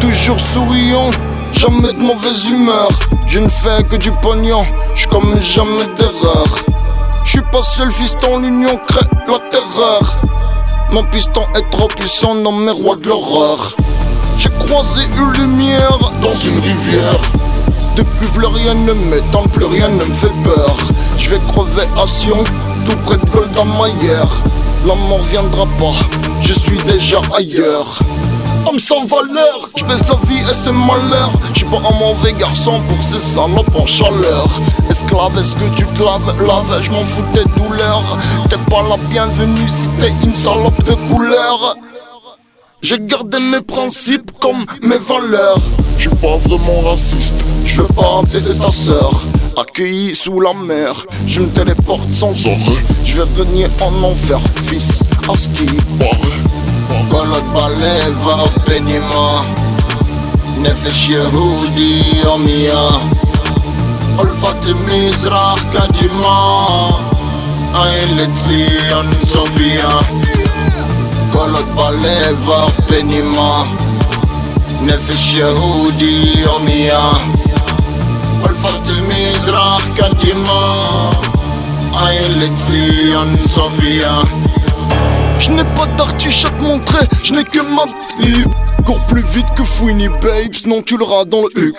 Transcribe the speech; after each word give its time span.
Toujours 0.00 0.40
souriant, 0.40 1.10
jamais 1.52 1.92
de 1.92 2.00
mauvaise 2.00 2.46
humeur. 2.46 2.88
Je 3.26 3.38
ne 3.38 3.48
fais 3.48 3.82
que 3.88 3.96
du 3.96 4.10
pognon, 4.22 4.64
je 4.96 5.06
commets 5.06 5.40
jamais 5.40 5.86
d'erreur. 5.96 6.46
Je 7.24 7.30
suis 7.30 7.42
pas 7.52 7.62
seul 7.62 7.92
fiston, 7.92 8.40
l'union 8.40 8.76
crée 8.86 9.06
la 9.28 9.38
terreur. 9.38 10.18
Mon 10.92 11.04
piston 11.04 11.42
est 11.54 11.70
trop 11.70 11.88
puissant, 11.88 12.34
non 12.34 12.52
mais 12.52 12.72
roi 12.72 12.96
de 12.96 13.08
l'horreur. 13.08 13.76
J'ai 14.38 14.50
croisé 14.50 15.02
une 15.16 15.32
lumière 15.32 15.98
dans 16.22 16.34
une 16.34 16.58
rivière. 16.58 17.47
Depuis 17.98 18.28
plus 18.28 18.46
rien 18.46 18.74
ne 18.74 18.92
m'étonne, 18.92 19.48
plus 19.50 19.64
rien 19.64 19.88
ne 19.88 20.04
me 20.04 20.14
fait 20.14 20.32
peur. 20.44 20.76
Je 21.16 21.30
vais 21.30 21.40
crever 21.48 21.82
à 22.00 22.06
Sion, 22.06 22.44
tout 22.86 22.96
près 22.98 23.16
de 23.16 23.24
Golda 23.32 23.64
Meir. 23.64 24.24
La 24.86 24.94
mort 25.08 25.22
viendra 25.28 25.64
pas, 25.66 25.92
je 26.40 26.52
suis 26.52 26.78
déjà 26.84 27.20
ailleurs. 27.36 27.98
Homme 28.68 28.78
sans 28.78 29.04
valeur, 29.04 29.68
je 29.76 29.84
baisse 29.84 30.06
la 30.08 30.14
vie 30.28 30.38
et 30.48 30.54
ses 30.54 30.70
malheurs. 30.70 31.32
Je 31.52 31.58
suis 31.58 31.66
pas 31.66 31.78
un 31.78 31.98
mauvais 31.98 32.34
garçon 32.34 32.80
pour 32.86 33.02
ces 33.02 33.18
salopes 33.18 33.74
en 33.74 33.84
chaleur. 33.84 34.46
Esclave, 34.88 35.36
est-ce 35.36 35.56
que 35.56 35.74
tu 35.74 35.84
te 35.84 36.04
laves, 36.04 36.46
lave, 36.46 36.80
je 36.80 36.92
m'en 36.92 37.04
fous 37.04 37.24
des 37.32 37.44
douleurs. 37.60 38.16
T'es 38.48 38.58
pas 38.70 38.84
la 38.88 38.96
bienvenue 39.08 39.68
si 39.68 39.88
t'es 39.98 40.12
une 40.22 40.36
salope 40.36 40.84
de 40.84 40.94
couleur. 41.12 41.74
J'ai 42.80 42.98
gardé 43.00 43.40
mes 43.40 43.60
principes 43.60 44.30
comme 44.40 44.64
mes 44.82 44.98
valeurs. 44.98 45.58
Je 45.96 46.02
suis 46.02 46.16
pas 46.16 46.36
vraiment 46.36 46.82
raciste 46.82 47.34
Je 47.67 47.81
veux 47.81 47.87
pas 47.87 48.21
baiser 48.31 48.57
ta 48.57 48.71
sœur, 48.71 49.11
accueilli 49.57 50.13
sous 50.15 50.39
la 50.39 50.53
mer. 50.53 50.93
Je 51.25 51.39
me 51.41 51.47
téléporte 51.47 52.11
sans 52.11 52.33
arrêt. 52.45 52.83
Je 53.03 53.21
vais 53.21 53.29
régner 53.43 53.67
en 53.81 54.03
enfer, 54.03 54.39
fils, 54.61 55.03
à 55.31 55.35
ce 55.37 55.47
qui 55.49 55.65
Pareil. 55.99 56.43
كلك 57.11 57.43
باليفا 57.43 58.45
في 58.45 58.59
بنما 58.67 59.43
نفش 60.59 61.09
يهودي 61.09 62.01
يوميا 62.25 62.89
ألفت 64.19 64.75
مزرح 64.75 65.55
كدما 65.73 66.57
عين 67.75 68.17
لتزيان 68.17 69.13
صوفيا 69.33 69.99
كلك 71.33 71.65
باليفا 71.77 72.67
في 72.67 72.81
بنما 72.89 73.65
نفش 74.83 75.33
يهودي 75.33 76.39
يوميا 76.41 77.11
ألفت 77.11 77.36
Je 85.38 85.50
n'ai 85.50 85.64
pas 85.76 85.86
d'artichaut 85.96 86.48
montré, 86.60 86.98
je 87.22 87.32
n'ai 87.34 87.44
que 87.44 87.60
ma 87.60 87.84
pipe. 87.84 88.48
Cours 88.86 89.06
plus 89.08 89.24
vite 89.32 89.46
que 89.56 89.62
Fouini 89.62 90.08
Babe, 90.08 90.54
sinon 90.54 90.80
tu 90.82 90.96
l'auras 90.96 91.24
dans 91.26 91.42
le 91.42 91.60
huc. 91.60 91.76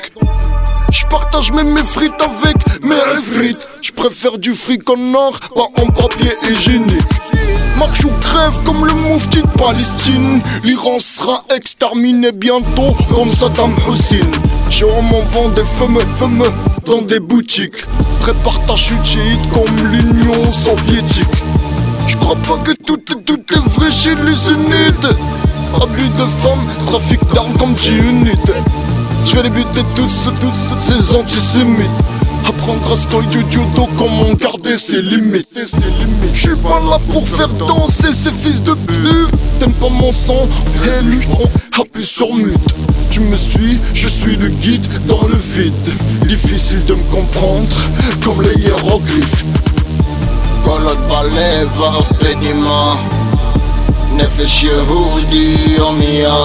Je 0.92 1.06
partage 1.06 1.52
même 1.52 1.74
mes 1.74 1.84
frites 1.84 2.22
avec 2.22 2.56
mes 2.84 2.96
frites. 3.24 3.68
Je 3.82 3.92
préfère 3.92 4.38
du 4.38 4.54
fric 4.54 4.88
en 4.90 5.14
or, 5.16 5.40
pas 5.56 5.82
en 5.82 5.88
papier 5.88 6.32
hygiénique. 6.50 7.02
Marche 7.78 8.06
ou 8.06 8.12
crève 8.22 8.64
comme 8.66 8.86
le 8.86 8.94
moufti 8.94 9.42
de 9.42 9.48
Palestine. 9.58 10.42
L'Iran 10.64 11.00
sera 11.00 11.44
exterminé 11.56 12.32
bientôt 12.32 12.96
comme 13.14 13.30
Saddam 13.30 13.74
Hussein. 13.88 14.49
J'ai 14.70 14.86
m'en 14.86 15.22
vend 15.32 15.50
des 15.50 15.66
fameux 15.66 16.06
fameux 16.16 16.52
dans 16.86 17.02
des 17.02 17.20
boutiques. 17.20 17.86
Chute 18.76 19.04
chiite 19.04 19.42
comme 19.52 19.76
l'Union 19.92 20.52
soviétique. 20.52 21.28
Je 22.08 22.16
crois 22.16 22.36
pas 22.36 22.58
que 22.60 22.72
tout 22.86 22.98
est, 22.98 23.24
tout 23.26 23.42
est 23.54 23.70
vrai 23.70 23.92
chez 23.92 24.16
les 24.16 24.36
sunnites 24.36 25.08
Abus 25.82 26.08
de 26.10 26.26
femmes, 26.26 26.66
trafic 26.86 27.20
d'armes 27.34 27.52
comme 27.58 27.76
G-Unit. 27.78 28.30
Je 29.26 29.36
vais 29.36 29.44
les 29.44 29.50
buter 29.50 29.82
tous, 29.96 30.30
tous 30.40 30.78
ces 30.78 31.16
antisémites. 31.16 31.90
Apprendre 32.48 32.94
à 32.94 32.96
ce 32.96 33.28
du 33.28 33.40
judo 33.52 33.88
comment 33.98 34.34
garder 34.36 34.78
ses 34.78 35.02
limites. 35.02 35.48
Je 36.32 36.40
suis 36.40 36.56
pas 36.56 36.80
là 36.90 37.00
pour 37.12 37.28
faire 37.28 37.50
danser 37.50 38.14
ces 38.14 38.32
fils 38.32 38.64
de 38.64 38.74
pute. 38.74 39.32
T'aimes 39.60 39.74
pas 39.74 39.90
mon 39.90 40.14
sang, 40.14 40.48
élu, 41.00 41.20
tu 43.10 43.20
me 43.20 43.36
suis, 43.36 43.78
je 43.94 44.08
suis 44.08 44.38
le 44.38 44.48
guide 44.48 44.88
dans 45.06 45.28
le 45.28 45.36
vide. 45.36 45.90
Difficile 46.30 46.86
de 46.86 46.94
me 46.94 47.04
comprendre, 47.12 47.76
comme 48.24 48.42
les 48.42 48.58
hiéroglyphes. 48.62 49.44
Kolot 50.64 50.96
balai, 51.10 51.66
vav 51.76 52.08
penima. 52.20 52.96
Nefesh 54.14 54.64
Yehudi 54.64 55.78
omia. 55.82 56.40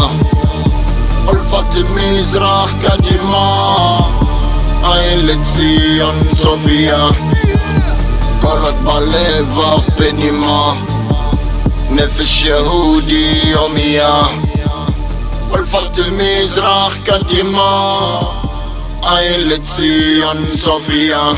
Olfat 1.28 1.72
Mizrach 1.94 2.74
kadima. 2.82 4.08
Ayn 4.82 5.24
Lezion 5.24 6.36
Sofia. 6.36 6.98
Kolot 8.42 8.82
balai, 8.84 9.44
vav 9.54 9.86
penima. 9.96 10.74
נפש 11.90 12.42
יהודי 12.42 13.40
יומיה 13.44 14.22
ألفت 15.55 15.99
المزرح 15.99 16.91
كدما 17.05 18.19
عين 19.03 19.39
لتزيان 19.39 20.45
صوفيا 20.51 21.37